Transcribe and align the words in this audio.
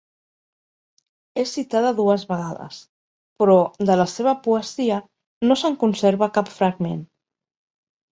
És 1.41 1.49
citada 1.57 1.91
dues 1.99 2.23
vegades, 2.31 2.79
però, 3.43 3.57
de 3.89 3.97
la 4.01 4.07
seva 4.13 4.33
poesia, 4.47 4.97
no 5.51 5.59
se'n 5.63 5.77
conserva 5.85 6.31
cap 6.39 6.51
fragment. 6.55 7.05